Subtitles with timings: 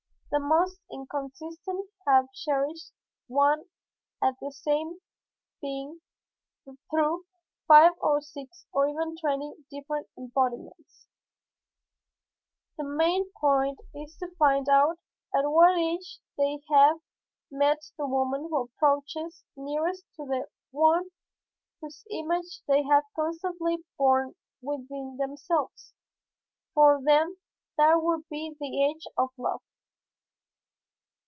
[0.33, 2.93] The most inconsistent have cherished
[3.27, 3.65] one
[4.21, 4.99] and the same
[5.61, 5.99] being
[6.89, 7.25] through
[7.67, 11.09] five or six or even twenty different embodiments.
[12.77, 14.99] The main point is to find out
[15.35, 16.99] at what age they have
[17.51, 21.09] met the woman who approaches nearest to the one
[21.81, 25.93] whose image they have constantly borne within themselves.
[26.73, 27.35] For them
[27.75, 29.61] that would be the age for love.